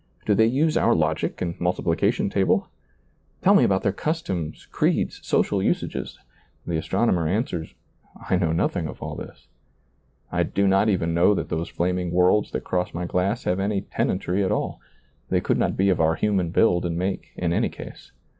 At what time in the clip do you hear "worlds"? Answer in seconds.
12.09-12.49